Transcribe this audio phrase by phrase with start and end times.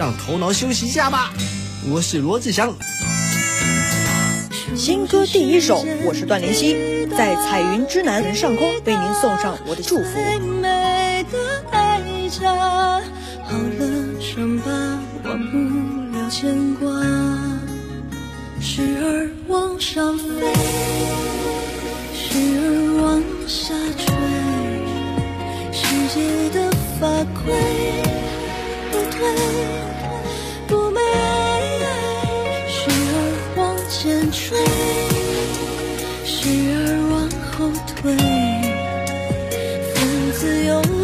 [0.00, 1.30] 让头脑休息一下吧。
[1.92, 2.74] 我是罗志祥。
[4.74, 10.04] 新歌第一首，我是段灵溪，在彩云之南上空为您送上我的祝福。
[13.44, 13.92] 好了，
[14.22, 14.70] 伤疤
[15.28, 15.58] 忘不
[16.16, 16.88] 了牵挂，
[18.58, 20.24] 时而往上飞，
[22.14, 22.64] 时而
[23.02, 24.06] 往下坠，
[25.74, 27.06] 世界的法
[27.44, 27.52] 规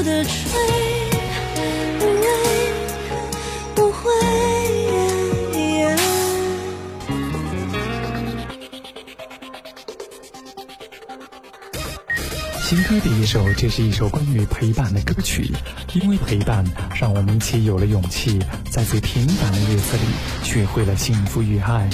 [0.06, 0.30] 的吹。
[12.62, 15.52] 新歌第一首，这是一首关于陪伴的歌曲。
[15.95, 16.64] 因为陪伴，
[17.00, 20.02] 让我们一起有了勇气，在最平凡的日子里，
[20.42, 21.88] 学会了幸福与爱。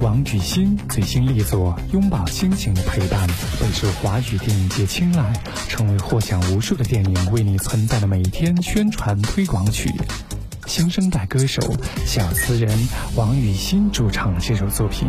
[0.00, 3.28] 王栩鑫最新力作《拥抱亲情的陪伴》
[3.60, 5.30] 备受华语电影界青睐，
[5.68, 9.92] 成为获奖无数的电影《为你存在的每一天》宣传推广曲。
[10.70, 11.60] 新生代歌手、
[12.06, 12.72] 小词人
[13.16, 15.08] 王栩鑫主唱这首作品，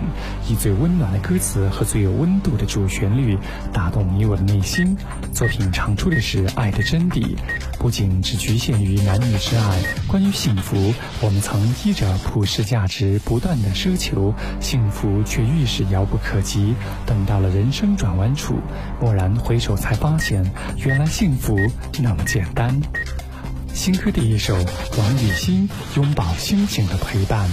[0.50, 3.38] 以最温暖的歌词和最有温度的主旋律
[3.72, 4.98] 打动你我的内心。
[5.32, 7.38] 作品唱出的是爱的真谛，
[7.78, 9.80] 不仅只局限于男女之爱。
[10.08, 16.74] 关于幸福，我们曾依着普世价值不断的奢求幸福，却愈是遥不可及。
[17.06, 18.56] 等到了人生转弯处，
[19.00, 20.44] 蓦然回首，才发现
[20.78, 21.56] 原来幸福
[22.02, 22.82] 那么简单。
[23.74, 27.50] 新歌的一首，王雨欣拥抱星星的陪伴。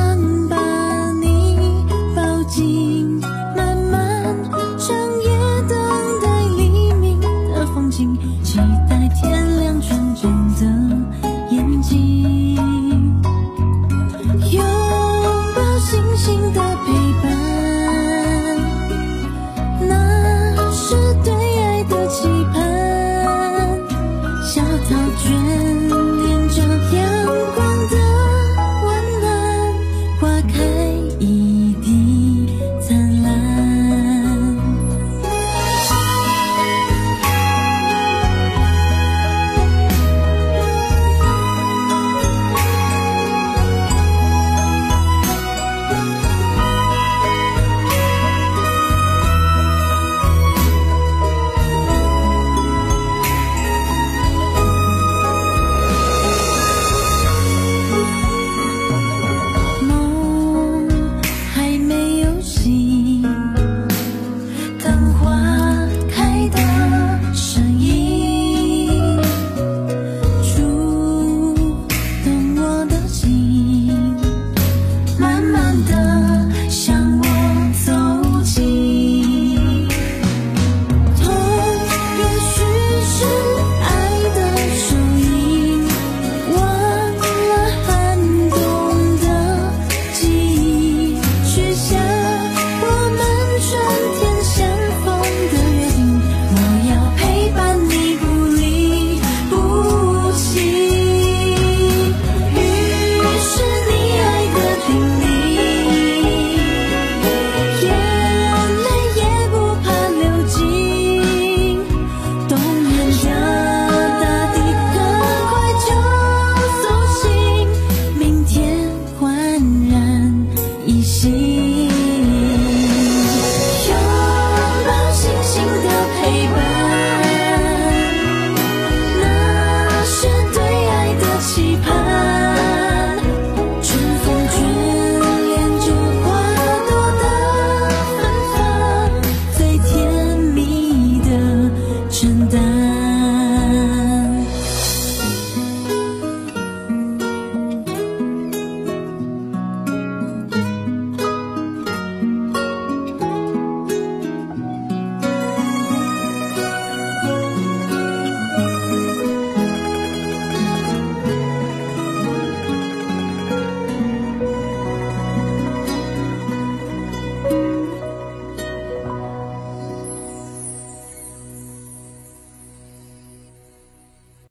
[0.00, 0.56] 想把
[1.20, 1.84] 你
[2.16, 3.20] 抱紧，
[3.54, 4.24] 漫漫
[4.78, 5.28] 长夜
[5.68, 5.76] 等
[6.22, 10.62] 待黎明的风景，期待天亮纯真的
[11.50, 12.56] 眼睛，
[14.50, 14.64] 拥
[15.54, 17.24] 抱星星的陪伴，
[19.86, 21.30] 那是对
[21.60, 22.58] 爱的期盼，
[24.46, 25.79] 小草卷。